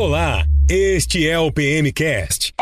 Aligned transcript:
Olá, 0.00 0.44
este 0.70 1.28
é 1.28 1.36
o 1.40 1.50
PMcast. 1.50 2.54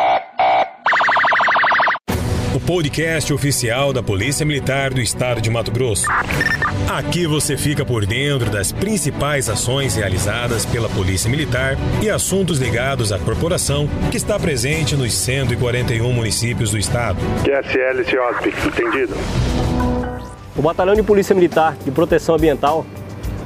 O 2.55 2.59
podcast 2.59 3.31
oficial 3.31 3.93
da 3.93 4.03
Polícia 4.03 4.46
Militar 4.46 4.94
do 4.94 5.02
Estado 5.02 5.42
de 5.42 5.50
Mato 5.50 5.70
Grosso. 5.70 6.06
Aqui 6.90 7.26
você 7.26 7.58
fica 7.58 7.84
por 7.84 8.06
dentro 8.06 8.48
das 8.48 8.72
principais 8.72 9.50
ações 9.50 9.96
realizadas 9.96 10.64
pela 10.64 10.88
Polícia 10.88 11.28
Militar 11.28 11.76
e 12.02 12.08
assuntos 12.08 12.58
ligados 12.58 13.12
à 13.12 13.19
corporação 13.19 13.87
que 14.10 14.16
está 14.16 14.38
presente 14.38 14.96
nos 14.96 15.12
141 15.12 16.11
municípios 16.11 16.71
do 16.71 16.79
estado. 16.79 17.18
QSL 17.45 18.03
CIOSP, 18.09 18.48
entendido. 18.66 19.14
O 20.57 20.62
Batalhão 20.62 20.95
de 20.95 21.03
Polícia 21.03 21.34
Militar 21.34 21.77
de 21.84 21.91
Proteção 21.91 22.34
Ambiental 22.34 22.87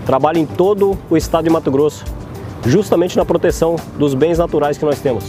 trabalha 0.06 0.38
em 0.38 0.46
todo 0.46 0.96
o 1.10 1.16
estado 1.16 1.42
de 1.42 1.50
Mato 1.50 1.72
Grosso, 1.72 2.04
justamente 2.66 3.16
na 3.16 3.24
proteção 3.24 3.76
dos 3.98 4.14
bens 4.14 4.38
naturais 4.38 4.76
que 4.76 4.84
nós 4.84 5.00
temos. 5.00 5.24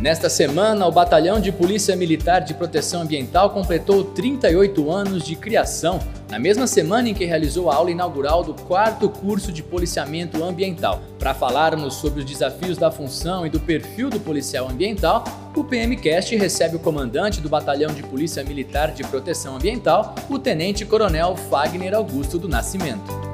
Nesta 0.00 0.30
semana, 0.30 0.86
o 0.86 0.92
Batalhão 0.92 1.40
de 1.40 1.50
Polícia 1.50 1.96
Militar 1.96 2.40
de 2.40 2.54
Proteção 2.54 3.02
Ambiental 3.02 3.50
completou 3.50 4.04
38 4.04 4.92
anos 4.92 5.24
de 5.24 5.34
criação, 5.34 5.98
na 6.30 6.38
mesma 6.38 6.68
semana 6.68 7.08
em 7.08 7.14
que 7.14 7.24
realizou 7.24 7.68
a 7.68 7.74
aula 7.74 7.90
inaugural 7.90 8.44
do 8.44 8.54
quarto 8.54 9.08
curso 9.08 9.50
de 9.50 9.60
policiamento 9.60 10.44
ambiental. 10.44 11.02
Para 11.18 11.34
falarmos 11.34 11.94
sobre 11.94 12.20
os 12.20 12.24
desafios 12.24 12.78
da 12.78 12.92
função 12.92 13.44
e 13.44 13.50
do 13.50 13.58
perfil 13.58 14.08
do 14.08 14.20
policial 14.20 14.68
ambiental, 14.68 15.24
o 15.56 15.64
PMcast 15.64 16.36
recebe 16.36 16.76
o 16.76 16.80
comandante 16.80 17.40
do 17.40 17.48
Batalhão 17.48 17.92
de 17.92 18.04
Polícia 18.04 18.44
Militar 18.44 18.92
de 18.92 19.02
Proteção 19.02 19.56
Ambiental, 19.56 20.14
o 20.30 20.38
Tenente 20.38 20.84
Coronel 20.84 21.34
Fagner 21.50 21.92
Augusto 21.92 22.38
do 22.38 22.48
Nascimento. 22.48 23.27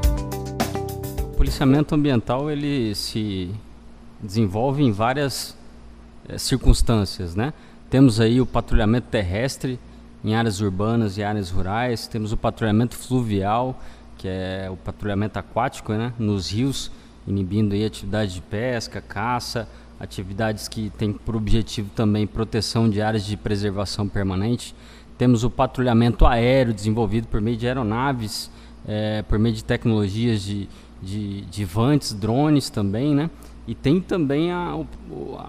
O 1.55 1.57
policiamento 1.57 1.95
ambiental 1.95 2.51
ele 2.51 2.97
se 2.97 3.49
desenvolve 4.21 4.83
em 4.83 4.91
várias 4.91 5.57
é, 6.29 6.37
circunstâncias, 6.37 7.37
né? 7.37 7.53
Temos 7.89 8.19
aí 8.19 8.41
o 8.41 8.47
patrulhamento 8.47 9.07
terrestre 9.09 9.79
em 10.25 10.35
áreas 10.35 10.61
urbanas 10.61 11.17
e 11.17 11.23
áreas 11.23 11.51
rurais, 11.51 12.09
temos 12.09 12.33
o 12.33 12.37
patrulhamento 12.37 12.97
fluvial, 12.97 13.81
que 14.19 14.27
é 14.27 14.69
o 14.69 14.77
patrulhamento 14.77 15.39
aquático, 15.39 15.93
né? 15.93 16.13
Nos 16.19 16.51
rios, 16.51 16.91
inibindo 17.25 17.73
aí 17.73 17.85
atividades 17.85 18.35
de 18.35 18.43
pesca, 18.43 19.01
caça, 19.01 19.69
atividades 20.01 20.67
que 20.67 20.91
têm 20.99 21.13
por 21.13 21.37
objetivo 21.37 21.89
também 21.95 22.27
proteção 22.27 22.91
de 22.91 23.01
áreas 23.01 23.25
de 23.25 23.37
preservação 23.37 24.09
permanente. 24.09 24.75
Temos 25.17 25.45
o 25.45 25.51
patrulhamento 25.51 26.27
aéreo 26.27 26.75
desenvolvido 26.75 27.29
por 27.29 27.41
meio 27.41 27.57
de 27.57 27.69
aeronaves, 27.69 28.51
é, 28.85 29.23
por 29.23 29.39
meio 29.39 29.55
de 29.55 29.63
tecnologias 29.63 30.43
de, 30.43 30.69
de, 31.05 31.43
de 31.43 31.65
vantes, 31.65 32.13
drones 32.13 32.71
também, 32.71 33.15
né? 33.15 33.31
E 33.67 33.75
tem 33.75 34.01
também 34.01 34.53
a, 34.53 34.77
o, 34.77 34.87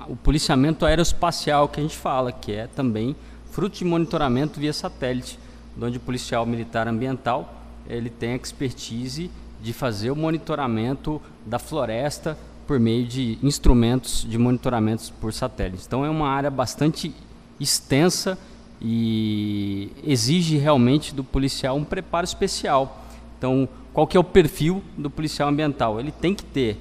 o, 0.07 0.15
policiamento 0.15 0.85
aeroespacial 0.85 1.67
que 1.67 1.79
a 1.79 1.83
gente 1.83 1.97
fala, 1.97 2.31
que 2.31 2.51
é 2.51 2.67
também 2.67 3.15
fruto 3.51 3.77
de 3.77 3.85
monitoramento 3.85 4.59
via 4.59 4.71
satélite, 4.71 5.37
onde 5.81 5.97
o 5.97 5.99
policial 5.99 6.45
militar 6.45 6.87
ambiental 6.87 7.61
ele 7.87 8.09
tem 8.09 8.33
a 8.33 8.35
expertise 8.35 9.29
de 9.61 9.73
fazer 9.73 10.11
o 10.11 10.15
monitoramento 10.15 11.21
da 11.45 11.59
floresta 11.59 12.37
por 12.65 12.79
meio 12.79 13.05
de 13.05 13.37
instrumentos 13.43 14.25
de 14.27 14.37
monitoramento 14.37 15.11
por 15.19 15.33
satélite. 15.33 15.83
Então 15.85 16.05
é 16.05 16.09
uma 16.09 16.29
área 16.29 16.49
bastante 16.49 17.13
extensa 17.59 18.37
e 18.81 19.91
exige 20.03 20.57
realmente 20.57 21.13
do 21.13 21.23
policial 21.23 21.75
um 21.75 21.83
preparo 21.83 22.25
especial. 22.25 23.04
Então, 23.45 23.69
qual 23.93 24.07
que 24.07 24.17
é 24.17 24.19
o 24.19 24.23
perfil 24.23 24.81
do 24.97 25.07
policial 25.07 25.49
ambiental? 25.49 25.99
Ele 25.99 26.11
tem 26.11 26.33
que 26.33 26.43
ter 26.43 26.79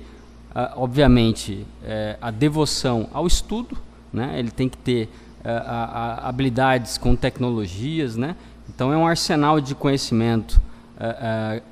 uh, 0.54 0.80
obviamente, 0.80 1.66
uh, 1.82 2.16
a 2.22 2.30
devoção 2.30 3.06
ao 3.12 3.26
estudo, 3.26 3.76
né? 4.10 4.38
ele 4.38 4.50
tem 4.50 4.66
que 4.66 4.78
ter 4.78 5.10
uh, 5.40 6.20
habilidades 6.22 6.96
com 6.96 7.14
tecnologias, 7.14 8.16
né? 8.16 8.34
então 8.66 8.90
é 8.90 8.96
um 8.96 9.06
arsenal 9.06 9.60
de 9.60 9.74
conhecimento, 9.74 10.58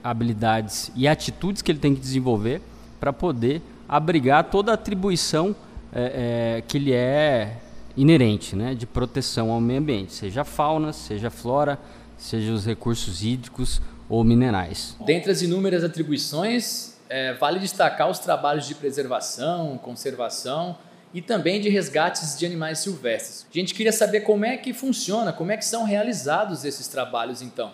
habilidades 0.02 0.90
e 0.96 1.06
atitudes 1.08 1.62
que 1.62 1.70
ele 1.70 1.78
tem 1.78 1.94
que 1.94 2.00
desenvolver 2.00 2.60
para 3.00 3.12
poder 3.12 3.62
abrigar 3.88 4.44
toda 4.50 4.72
a 4.72 4.74
atribuição 4.74 5.54
que 6.66 6.78
lhe 6.78 6.92
é 6.92 7.58
inerente 7.96 8.56
né? 8.56 8.74
de 8.74 8.84
proteção 8.84 9.52
ao 9.52 9.60
meio 9.60 9.78
ambiente, 9.78 10.12
seja 10.12 10.44
fauna, 10.44 10.92
seja 10.92 11.30
flora, 11.30 11.78
seja 12.18 12.52
os 12.52 12.66
recursos 12.66 13.22
hídricos 13.22 13.80
ou 14.12 14.22
minerais. 14.22 14.94
Dentre 15.06 15.32
as 15.32 15.40
inúmeras 15.40 15.82
atribuições, 15.82 16.98
é, 17.08 17.32
vale 17.32 17.58
destacar 17.58 18.10
os 18.10 18.18
trabalhos 18.18 18.68
de 18.68 18.74
preservação, 18.74 19.78
conservação 19.78 20.76
e 21.14 21.22
também 21.22 21.62
de 21.62 21.70
resgates 21.70 22.38
de 22.38 22.44
animais 22.44 22.80
silvestres. 22.80 23.46
A 23.50 23.58
gente 23.58 23.72
queria 23.72 23.90
saber 23.90 24.20
como 24.20 24.44
é 24.44 24.58
que 24.58 24.74
funciona, 24.74 25.32
como 25.32 25.50
é 25.50 25.56
que 25.56 25.64
são 25.64 25.84
realizados 25.84 26.62
esses 26.62 26.88
trabalhos 26.88 27.40
então. 27.40 27.72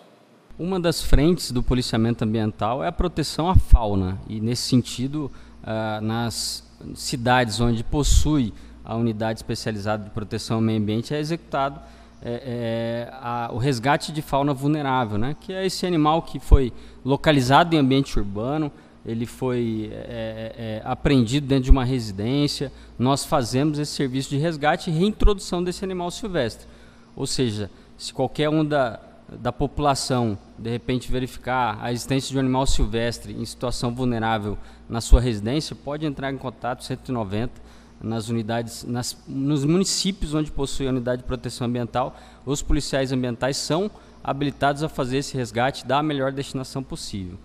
Uma 0.57 0.79
das 0.79 1.01
frentes 1.01 1.51
do 1.51 1.61
policiamento 1.61 2.23
ambiental 2.23 2.81
é 2.81 2.87
a 2.87 2.91
proteção 2.91 3.49
à 3.49 3.55
fauna 3.55 4.17
e 4.25 4.39
nesse 4.39 4.61
sentido, 4.61 5.29
uh, 5.61 6.01
nas 6.01 6.63
cidades 6.95 7.59
onde 7.59 7.83
possui 7.83 8.53
a 8.85 8.95
unidade 8.95 9.39
especializada 9.39 10.05
de 10.05 10.09
proteção 10.11 10.55
ao 10.55 10.61
meio 10.61 10.79
ambiente 10.79 11.13
é 11.13 11.19
executado 11.19 11.81
é, 12.21 13.07
é, 13.09 13.13
a, 13.13 13.49
o 13.53 13.57
resgate 13.57 14.11
de 14.11 14.21
fauna 14.21 14.53
vulnerável, 14.53 15.17
né? 15.17 15.35
que 15.39 15.53
é 15.53 15.65
esse 15.65 15.85
animal 15.85 16.21
que 16.21 16.39
foi 16.39 16.73
localizado 17.03 17.75
em 17.75 17.79
ambiente 17.79 18.17
urbano, 18.19 18.71
ele 19.05 19.25
foi 19.25 19.89
é, 19.91 19.95
é, 19.95 20.55
é, 20.57 20.81
apreendido 20.83 21.47
dentro 21.47 21.65
de 21.65 21.71
uma 21.71 21.85
residência. 21.85 22.71
Nós 22.97 23.23
fazemos 23.23 23.79
esse 23.79 23.93
serviço 23.93 24.29
de 24.29 24.37
resgate 24.37 24.89
e 24.89 24.93
reintrodução 24.93 25.63
desse 25.63 25.83
animal 25.83 26.11
silvestre. 26.11 26.67
Ou 27.15 27.25
seja, 27.25 27.71
se 27.97 28.13
qualquer 28.13 28.49
um 28.49 28.63
da, 28.63 28.99
da 29.29 29.51
população 29.51 30.37
de 30.57 30.69
repente 30.69 31.11
verificar 31.11 31.79
a 31.81 31.91
existência 31.91 32.31
de 32.31 32.37
um 32.37 32.41
animal 32.41 32.67
silvestre 32.67 33.33
em 33.33 33.45
situação 33.45 33.95
vulnerável 33.95 34.57
na 34.89 34.99
sua 34.99 35.21
residência, 35.21 35.75
pode 35.75 36.05
entrar 36.05 36.31
em 36.31 36.37
contato 36.37 36.83
190 36.83 37.68
nas 38.01 38.29
unidades, 38.29 38.83
nas, 38.83 39.17
nos 39.27 39.65
municípios 39.65 40.33
onde 40.33 40.51
possui 40.51 40.87
a 40.87 40.89
unidade 40.89 41.21
de 41.21 41.27
proteção 41.27 41.67
ambiental. 41.67 42.15
Os 42.45 42.61
policiais 42.61 43.11
ambientais 43.11 43.57
são 43.57 43.91
habilitados 44.23 44.83
a 44.83 44.89
fazer 44.89 45.17
esse 45.17 45.35
resgate 45.35 45.85
da 45.85 46.01
melhor 46.01 46.31
destinação 46.31 46.83
possível. 46.83 47.37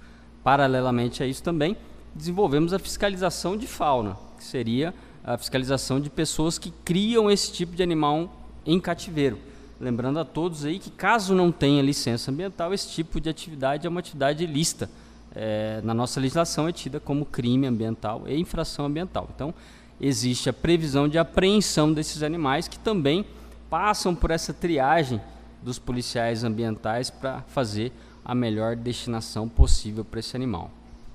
Paralelamente 0.42 1.22
a 1.22 1.26
isso 1.26 1.42
também, 1.42 1.76
desenvolvemos 2.14 2.72
a 2.72 2.78
fiscalização 2.78 3.56
de 3.56 3.66
fauna, 3.66 4.16
que 4.36 4.44
seria 4.44 4.94
a 5.24 5.38
fiscalização 5.38 6.00
de 6.00 6.10
pessoas 6.10 6.58
que 6.58 6.70
criam 6.84 7.30
esse 7.30 7.52
tipo 7.52 7.74
de 7.74 7.82
animal 7.82 8.30
em 8.66 8.78
cativeiro. 8.78 9.38
Lembrando 9.80 10.18
a 10.18 10.24
todos 10.24 10.64
aí 10.64 10.78
que 10.78 10.90
caso 10.90 11.34
não 11.34 11.50
tenha 11.50 11.82
licença 11.82 12.30
ambiental, 12.30 12.72
esse 12.72 12.88
tipo 12.90 13.20
de 13.20 13.28
atividade 13.28 13.86
é 13.86 13.90
uma 13.90 14.00
atividade 14.00 14.44
ilícita. 14.44 14.88
É, 15.36 15.80
na 15.82 15.92
nossa 15.92 16.20
legislação 16.20 16.68
é 16.68 16.72
tida 16.72 17.00
como 17.00 17.24
crime 17.24 17.66
ambiental 17.66 18.22
e 18.26 18.38
infração 18.38 18.86
ambiental. 18.86 19.28
Então, 19.34 19.52
existe 20.00 20.48
a 20.48 20.52
previsão 20.52 21.08
de 21.08 21.18
apreensão 21.18 21.92
desses 21.92 22.22
animais 22.22 22.68
que 22.68 22.78
também 22.78 23.24
passam 23.70 24.14
por 24.14 24.30
essa 24.30 24.52
triagem 24.52 25.20
dos 25.62 25.78
policiais 25.78 26.44
ambientais 26.44 27.10
para 27.10 27.40
fazer 27.42 27.92
a 28.24 28.34
melhor 28.34 28.76
destinação 28.76 29.48
possível 29.48 30.04
para 30.04 30.20
esse 30.20 30.36
animal. 30.36 30.70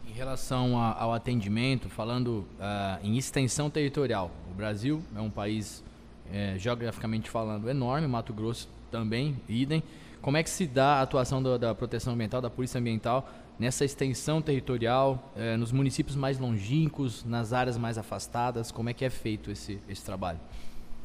Em 0.08 0.12
relação 0.12 0.78
a, 0.78 0.94
ao 0.94 1.14
atendimento, 1.14 1.90
falando 1.90 2.46
uh, 2.60 3.00
em 3.04 3.18
extensão 3.18 3.70
territorial, 3.70 4.32
o 4.52 4.54
Brasil 4.54 5.02
é 5.16 5.22
um 5.22 5.30
país, 5.30 5.84
é, 6.32 6.56
geograficamente 6.58 7.30
falando, 7.30 7.70
enorme, 7.70 8.08
Mato 8.08 8.34
Grosso 8.34 8.68
também, 8.92 9.40
idem. 9.48 9.82
Como 10.22 10.36
é 10.36 10.44
que 10.44 10.50
se 10.50 10.68
dá 10.68 10.96
a 10.96 11.02
atuação 11.02 11.42
do, 11.42 11.58
da 11.58 11.74
proteção 11.74 12.14
ambiental, 12.14 12.42
da 12.42 12.50
polícia 12.50 12.80
ambiental, 12.80 13.30
nessa 13.60 13.84
extensão 13.84 14.42
territorial, 14.42 15.32
é, 15.36 15.58
nos 15.58 15.72
municípios 15.72 16.16
mais 16.16 16.40
longínquos, 16.40 17.26
nas 17.26 17.52
áreas 17.52 17.78
mais 17.78 17.98
afastadas? 17.98 18.72
Como 18.72 18.90
é 18.90 18.94
que 18.94 19.04
é 19.04 19.10
feito 19.10 19.52
esse, 19.52 19.80
esse 19.90 20.04
trabalho? 20.04 20.40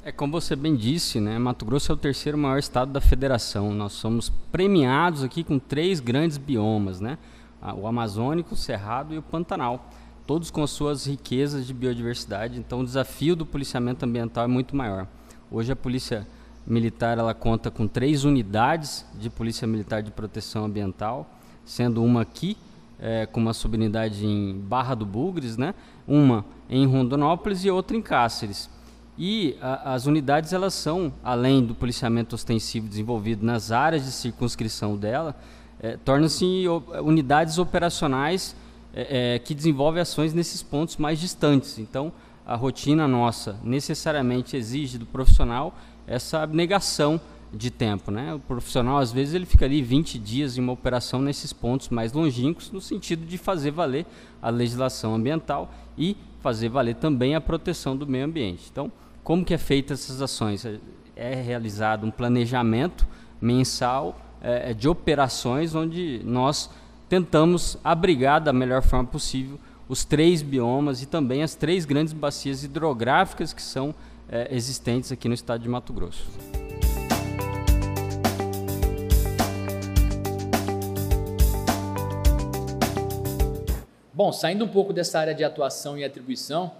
É 0.04 0.12
como 0.12 0.32
você 0.32 0.54
bem 0.54 0.76
disse, 0.76 1.18
né? 1.18 1.38
Mato 1.38 1.64
Grosso 1.64 1.90
é 1.90 1.94
o 1.94 1.98
terceiro 1.98 2.38
maior 2.38 2.58
estado 2.58 2.92
da 2.92 3.00
federação. 3.00 3.72
Nós 3.72 3.92
somos 3.92 4.30
premiados 4.52 5.24
aqui 5.24 5.42
com 5.42 5.58
três 5.58 5.98
grandes 5.98 6.36
biomas, 6.36 7.00
né? 7.00 7.18
O 7.78 7.86
Amazônico, 7.86 8.52
o 8.52 8.56
Cerrado 8.56 9.14
e 9.14 9.18
o 9.18 9.22
Pantanal, 9.22 9.90
todos 10.26 10.50
com 10.50 10.62
as 10.62 10.70
suas 10.70 11.06
riquezas 11.06 11.66
de 11.66 11.72
biodiversidade. 11.72 12.58
Então, 12.58 12.80
o 12.80 12.84
desafio 12.84 13.34
do 13.34 13.46
policiamento 13.46 14.04
ambiental 14.04 14.44
é 14.44 14.46
muito 14.46 14.76
maior. 14.76 15.08
Hoje 15.50 15.72
a 15.72 15.76
polícia 15.76 16.26
militar 16.66 17.16
ela 17.16 17.32
conta 17.32 17.70
com 17.70 17.88
três 17.88 18.24
unidades 18.24 19.06
de 19.18 19.30
polícia 19.30 19.66
militar 19.66 20.02
de 20.02 20.10
proteção 20.10 20.66
ambiental, 20.66 21.26
sendo 21.64 22.02
uma 22.02 22.22
aqui 22.22 22.56
é, 22.98 23.26
com 23.26 23.40
uma 23.40 23.52
subunidade 23.52 24.24
em 24.24 24.58
Barra 24.58 24.94
do 24.94 25.04
Bugres, 25.04 25.56
né? 25.56 25.74
Uma 26.06 26.44
em 26.68 26.86
Rondonópolis 26.86 27.64
e 27.64 27.70
outra 27.70 27.96
em 27.96 28.02
Cáceres. 28.02 28.70
E 29.18 29.56
a, 29.60 29.94
as 29.94 30.06
unidades 30.06 30.52
elas 30.52 30.74
são, 30.74 31.12
além 31.22 31.64
do 31.64 31.74
policiamento 31.74 32.34
ostensivo 32.34 32.88
desenvolvido 32.88 33.44
nas 33.44 33.70
áreas 33.70 34.04
de 34.04 34.10
circunscrição 34.10 34.96
dela, 34.96 35.36
é, 35.80 35.96
tornam-se 35.96 36.64
unidades 37.02 37.58
operacionais 37.58 38.56
é, 38.94 39.34
é, 39.34 39.38
que 39.38 39.54
desenvolvem 39.54 40.00
ações 40.00 40.32
nesses 40.32 40.62
pontos 40.62 40.96
mais 40.96 41.18
distantes. 41.18 41.78
Então, 41.78 42.12
a 42.46 42.54
rotina 42.56 43.08
nossa 43.08 43.58
necessariamente 43.62 44.56
exige 44.56 44.98
do 44.98 45.06
profissional 45.06 45.76
essa 46.06 46.42
abnegação 46.42 47.20
de 47.54 47.70
tempo. 47.70 48.10
Né? 48.10 48.34
O 48.34 48.38
profissional, 48.38 48.98
às 48.98 49.12
vezes, 49.12 49.34
ele 49.34 49.46
fica 49.46 49.64
ali 49.64 49.82
20 49.82 50.18
dias 50.18 50.58
em 50.58 50.60
uma 50.60 50.72
operação 50.72 51.20
nesses 51.20 51.52
pontos 51.52 51.88
mais 51.88 52.12
longínquos, 52.12 52.70
no 52.70 52.80
sentido 52.80 53.24
de 53.24 53.38
fazer 53.38 53.70
valer 53.70 54.06
a 54.42 54.50
legislação 54.50 55.14
ambiental 55.14 55.72
e 55.96 56.16
fazer 56.40 56.68
valer 56.68 56.96
também 56.96 57.34
a 57.34 57.40
proteção 57.40 57.96
do 57.96 58.06
meio 58.06 58.24
ambiente. 58.24 58.68
Então, 58.70 58.90
como 59.22 59.44
que 59.44 59.54
é 59.54 59.58
feita 59.58 59.94
essas 59.94 60.20
ações? 60.20 60.66
É 61.16 61.34
realizado 61.34 62.04
um 62.06 62.10
planejamento 62.10 63.06
mensal 63.40 64.20
é, 64.42 64.70
é, 64.70 64.74
de 64.74 64.86
operações 64.86 65.74
onde 65.74 66.20
nós 66.24 66.68
tentamos 67.08 67.78
abrigar 67.82 68.40
da 68.40 68.52
melhor 68.52 68.82
forma 68.82 69.06
possível 69.06 69.58
os 69.88 70.04
três 70.04 70.42
biomas 70.42 71.02
e 71.02 71.06
também 71.06 71.42
as 71.42 71.54
três 71.54 71.84
grandes 71.84 72.12
bacias 72.12 72.62
hidrográficas 72.62 73.52
que 73.52 73.62
são 73.62 73.94
é, 74.28 74.54
existentes 74.54 75.12
aqui 75.12 75.28
no 75.28 75.34
estado 75.34 75.62
de 75.62 75.68
Mato 75.68 75.92
Grosso. 75.92 76.26
Bom, 84.16 84.30
saindo 84.30 84.64
um 84.64 84.68
pouco 84.68 84.92
dessa 84.92 85.18
área 85.18 85.34
de 85.34 85.42
atuação 85.42 85.98
e 85.98 86.04
atribuição, 86.04 86.70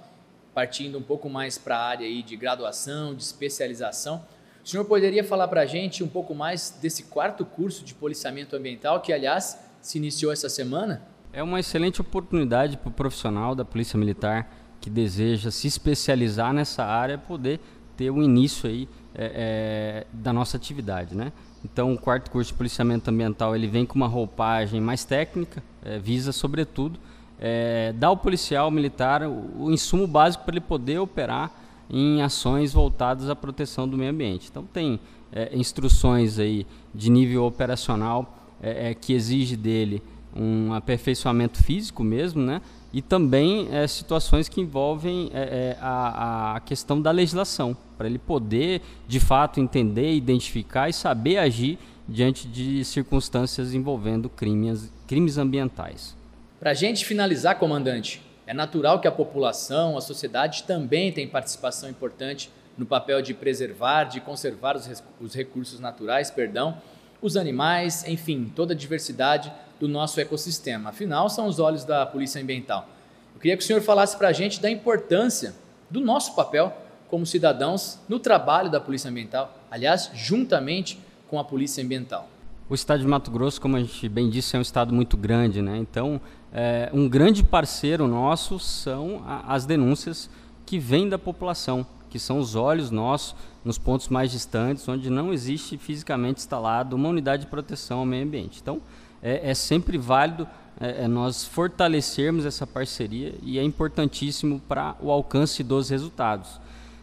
partindo 0.55 0.97
um 0.99 1.03
pouco 1.03 1.29
mais 1.29 1.59
para 1.59 1.77
a 1.77 1.85
área 1.85 2.07
aí 2.07 2.23
de 2.23 2.37
graduação, 2.37 3.13
de 3.13 3.25
especialização, 3.25 4.25
o 4.65 4.69
senhor 4.69 4.85
poderia 4.85 5.25
falar 5.25 5.49
para 5.49 5.63
a 5.63 5.67
gente 5.67 6.05
um 6.05 6.07
pouco 6.07 6.33
mais 6.33 6.79
desse 6.81 7.03
quarto 7.03 7.45
curso 7.45 7.85
de 7.85 7.93
policiamento 7.93 8.55
ambiental, 8.55 9.01
que 9.01 9.13
aliás 9.13 9.59
se 9.83 9.99
iniciou 9.99 10.33
essa 10.33 10.49
semana? 10.49 11.03
É 11.33 11.43
uma 11.43 11.59
excelente 11.59 12.01
oportunidade 12.01 12.77
para 12.77 12.89
o 12.89 12.93
profissional 12.93 13.57
da 13.57 13.65
Polícia 13.65 13.99
Militar 13.99 14.49
que 14.81 14.89
deseja 14.89 15.51
se 15.51 15.67
especializar 15.67 16.53
nessa 16.53 16.85
área 16.85 17.19
poder 17.19 17.59
ter 17.97 18.13
o 18.13 18.23
início 18.23 18.71
aí 18.71 18.89
é, 19.13 20.05
é, 20.05 20.07
da 20.13 20.33
nossa 20.33 20.57
atividade, 20.57 21.17
né? 21.17 21.33
Então, 21.65 21.93
o 21.93 21.99
quarto 21.99 22.31
curso 22.31 22.53
de 22.53 22.59
policiamento 22.59 23.11
ambiental 23.11 23.57
ele 23.57 23.67
vem 23.67 23.85
com 23.85 23.97
uma 23.97 24.07
roupagem 24.07 24.81
mais 24.81 25.05
técnica, 25.05 25.65
é, 25.85 25.99
visa 25.99 26.31
sobretudo 26.31 27.01
é, 27.41 27.93
dá 27.97 28.09
ao 28.09 28.17
policial 28.17 28.71
militar 28.71 29.23
o, 29.23 29.65
o 29.65 29.73
insumo 29.73 30.07
básico 30.07 30.45
para 30.45 30.55
ele 30.55 30.61
poder 30.61 30.99
operar 30.99 31.51
em 31.91 32.23
ações 32.23 32.73
voltadas 32.73 33.29
à 33.29 33.37
proteção 33.37 33.89
do 33.89 33.97
meio 33.97 34.11
ambiente. 34.11 34.49
Então 34.51 34.65
tem 34.65 34.99
é, 35.33 35.51
instruções 35.57 36.39
aí 36.39 36.67
de 36.95 37.11
nível 37.11 37.45
operacional 37.45 38.39
é, 38.63 38.91
é 38.91 38.95
que 38.95 39.13
exige 39.13 39.57
dele 39.57 40.03
um 40.35 40.73
aperfeiçoamento 40.73 41.63
físico 41.63 42.03
mesmo, 42.03 42.43
né? 42.43 42.61
E 42.93 43.03
também 43.03 43.69
é, 43.71 43.87
situações 43.87 44.49
que 44.49 44.61
envolvem 44.61 45.31
é, 45.33 45.77
a, 45.81 46.57
a 46.57 46.61
questão 46.61 47.01
da 47.01 47.11
legislação, 47.11 47.77
para 47.99 48.07
ele 48.07 48.19
poder 48.19 48.81
de 49.07 49.21
fato 49.21 49.61
entender, 49.61 50.15
identificar 50.15 50.89
e 50.89 50.93
saber 50.93 51.39
agir 51.39 51.79
diante 52.09 52.47
de 52.47 52.85
circunstâncias 52.85 53.75
envolvendo 53.75 54.29
crimes, 54.29 54.93
crimes 55.07 55.39
ambientais. 55.39 56.17
Para 56.61 56.71
a 56.71 56.75
gente 56.75 57.05
finalizar, 57.05 57.59
comandante, 57.59 58.23
é 58.47 58.55
natural 58.55 59.01
que 59.01 59.09
a 59.09 59.13
população, 59.13 59.97
a 59.97 60.01
sociedade 60.01 60.63
também 60.65 61.13
tem 61.13 61.27
participação 61.27 61.89
importante 61.91 62.51
no 62.77 62.87
papel 62.87 63.21
de 63.23 63.35
preservar, 63.35 64.05
de 64.05 64.21
conservar 64.21 64.77
os, 64.77 65.03
os 65.21 65.35
recursos 65.35 65.81
naturais, 65.81 66.31
perdão, 66.31 66.77
os 67.21 67.37
animais, 67.37 68.07
enfim, 68.07 68.53
toda 68.55 68.73
a 68.73 68.77
diversidade 68.77 69.53
do 69.81 69.89
nosso 69.89 70.21
ecossistema. 70.21 70.91
Afinal, 70.91 71.29
são 71.29 71.47
os 71.47 71.59
olhos 71.59 71.85
da 71.85 72.07
Polícia 72.07 72.41
Ambiental. 72.41 72.89
Eu 73.35 73.41
queria 73.41 73.57
que 73.57 73.63
o 73.63 73.67
senhor 73.67 73.83
falasse 73.83 74.17
para 74.17 74.29
a 74.29 74.33
gente 74.33 74.61
da 74.61 74.71
importância 74.71 75.55
do 75.91 76.01
nosso 76.01 76.35
papel 76.35 76.73
como 77.09 77.27
cidadãos 77.27 77.99
no 78.09 78.19
trabalho 78.19 78.71
da 78.71 78.81
Polícia 78.81 79.11
Ambiental, 79.11 79.57
aliás, 79.71 80.11
juntamente 80.15 80.99
com 81.29 81.39
a 81.39 81.45
Polícia 81.45 81.83
Ambiental. 81.83 82.29
O 82.67 82.75
estado 82.75 83.01
de 83.01 83.07
Mato 83.07 83.31
Grosso, 83.31 83.61
como 83.61 83.77
a 83.77 83.81
gente 83.81 84.09
bem 84.09 84.31
disse, 84.31 84.57
é 84.57 84.59
um 84.59 84.63
estado 84.63 84.95
muito 84.95 85.19
grande, 85.19 85.61
né? 85.61 85.77
Então, 85.77 86.19
é, 86.51 86.89
um 86.95 87.07
grande 87.07 87.45
parceiro 87.45 88.09
nosso 88.09 88.59
são 88.59 89.23
a, 89.27 89.55
as 89.55 89.67
denúncias 89.67 90.31
que 90.65 90.79
vêm 90.79 91.07
da 91.07 91.19
população, 91.19 91.87
que 92.09 92.19
são 92.19 92.39
os 92.39 92.55
olhos 92.55 92.91
nossos 92.91 93.37
nos 93.63 93.77
pontos 93.77 94.09
mais 94.09 94.31
distantes, 94.31 94.89
onde 94.89 95.11
não 95.11 95.31
existe 95.31 95.77
fisicamente 95.77 96.39
instalado 96.39 96.97
uma 96.97 97.11
unidade 97.11 97.45
de 97.45 97.51
proteção 97.51 97.99
ao 97.99 98.07
meio 98.07 98.25
ambiente. 98.25 98.61
Então, 98.63 98.81
é, 99.23 99.51
é 99.51 99.55
sempre 99.55 99.99
válido 99.99 100.49
é, 100.81 101.05
é 101.05 101.09
nós 101.09 101.45
fortalecermos 101.45 102.47
essa 102.47 102.67
parceria 102.67 103.35
e 103.43 103.59
é 103.59 103.63
importantíssimo 103.63 104.59
para 104.67 104.97
o 105.03 105.11
alcance 105.11 105.63
dos 105.63 105.91
resultados. 105.91 106.59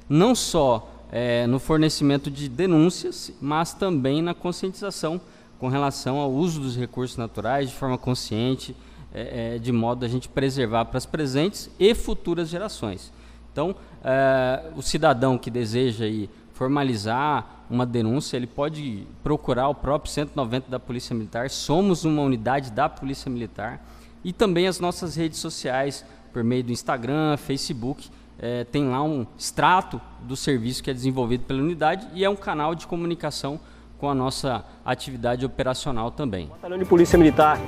Não 0.09 0.33
só 0.33 0.91
é, 1.11 1.45
no 1.45 1.59
fornecimento 1.59 2.31
de 2.31 2.49
denúncias, 2.49 3.31
mas 3.39 3.75
também 3.75 4.23
na 4.23 4.33
conscientização 4.33 5.21
com 5.61 5.67
relação 5.67 6.17
ao 6.17 6.31
uso 6.31 6.59
dos 6.59 6.75
recursos 6.75 7.15
naturais 7.17 7.69
de 7.69 7.75
forma 7.75 7.95
consciente, 7.95 8.75
é, 9.13 9.57
é, 9.57 9.59
de 9.59 9.71
modo 9.71 10.03
a 10.03 10.07
gente 10.07 10.27
preservar 10.27 10.85
para 10.85 10.97
as 10.97 11.05
presentes 11.05 11.69
e 11.79 11.93
futuras 11.93 12.49
gerações. 12.49 13.13
Então, 13.51 13.75
é, 14.03 14.71
o 14.75 14.81
cidadão 14.81 15.37
que 15.37 15.51
deseja 15.51 16.05
aí 16.05 16.27
formalizar 16.51 17.63
uma 17.69 17.85
denúncia, 17.85 18.37
ele 18.37 18.47
pode 18.47 19.05
procurar 19.23 19.67
o 19.67 19.75
próprio 19.75 20.11
190 20.11 20.67
da 20.67 20.79
Polícia 20.79 21.15
Militar. 21.15 21.47
Somos 21.51 22.05
uma 22.05 22.23
unidade 22.23 22.71
da 22.71 22.89
Polícia 22.89 23.29
Militar 23.29 23.85
e 24.23 24.33
também 24.33 24.67
as 24.67 24.79
nossas 24.79 25.15
redes 25.15 25.37
sociais 25.37 26.03
por 26.33 26.43
meio 26.43 26.63
do 26.63 26.71
Instagram, 26.71 27.37
Facebook. 27.37 28.09
É, 28.39 28.63
tem 28.63 28.89
lá 28.89 29.03
um 29.03 29.27
extrato 29.37 30.01
do 30.23 30.35
serviço 30.35 30.81
que 30.81 30.89
é 30.89 30.93
desenvolvido 30.93 31.43
pela 31.43 31.61
unidade 31.61 32.07
e 32.15 32.25
é 32.25 32.29
um 32.31 32.35
canal 32.35 32.73
de 32.73 32.87
comunicação 32.87 33.59
com 34.01 34.09
a 34.09 34.15
nossa 34.15 34.65
atividade 34.83 35.45
operacional 35.45 36.09
também. 36.09 36.45
O 36.45 36.49
Batalhão 36.49 36.79
de 36.79 36.85
Polícia 36.85 37.19
Militar 37.19 37.59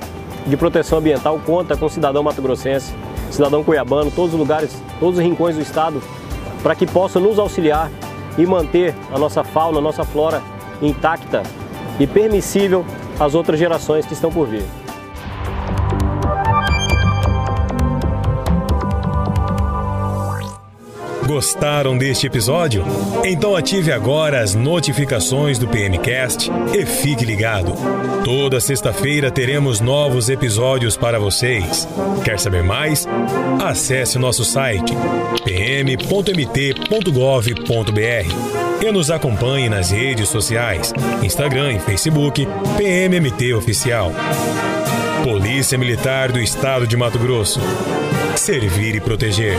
de 0.44 0.56
Proteção 0.56 0.98
Ambiental 0.98 1.40
conta 1.46 1.76
com 1.76 1.86
o 1.86 1.88
cidadão 1.88 2.24
mato-grossense, 2.24 2.92
cidadão 3.30 3.62
cuiabano, 3.62 4.10
todos 4.10 4.34
os 4.34 4.40
lugares, 4.40 4.82
todos 4.98 5.18
os 5.18 5.24
rincões 5.24 5.54
do 5.54 5.62
estado, 5.62 6.02
para 6.60 6.74
que 6.74 6.88
possam 6.88 7.22
nos 7.22 7.38
auxiliar 7.38 7.88
e 8.36 8.44
manter 8.44 8.96
a 9.12 9.18
nossa 9.18 9.44
fauna, 9.44 9.78
a 9.78 9.80
nossa 9.80 10.02
flora 10.02 10.42
intacta 10.82 11.44
e 12.00 12.06
permissível 12.06 12.84
às 13.20 13.32
outras 13.36 13.56
gerações 13.56 14.04
que 14.04 14.12
estão 14.12 14.32
por 14.32 14.48
vir. 14.48 14.64
Gostaram 21.34 21.98
deste 21.98 22.28
episódio? 22.28 22.84
Então 23.24 23.56
ative 23.56 23.90
agora 23.90 24.40
as 24.40 24.54
notificações 24.54 25.58
do 25.58 25.66
PMcast 25.66 26.48
e 26.72 26.86
fique 26.86 27.24
ligado. 27.24 27.72
Toda 28.22 28.60
sexta-feira 28.60 29.32
teremos 29.32 29.80
novos 29.80 30.28
episódios 30.28 30.96
para 30.96 31.18
vocês. 31.18 31.88
Quer 32.24 32.38
saber 32.38 32.62
mais? 32.62 33.04
Acesse 33.60 34.16
nosso 34.16 34.44
site 34.44 34.94
pm.mt.gov.br 35.44 36.06
e 38.86 38.92
nos 38.92 39.10
acompanhe 39.10 39.68
nas 39.68 39.90
redes 39.90 40.28
sociais, 40.28 40.92
Instagram 41.20 41.72
e 41.72 41.80
Facebook, 41.80 42.46
PMMT 42.76 43.54
Oficial. 43.54 44.12
Polícia 45.24 45.76
Militar 45.76 46.30
do 46.30 46.38
Estado 46.38 46.86
de 46.86 46.96
Mato 46.96 47.18
Grosso. 47.18 47.58
Servir 48.36 48.94
e 48.94 49.00
proteger. 49.00 49.58